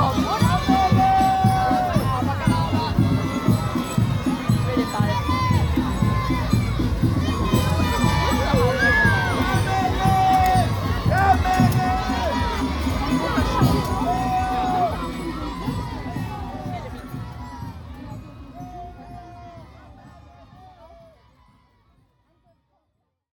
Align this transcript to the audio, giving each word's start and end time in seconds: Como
Como 0.00 0.49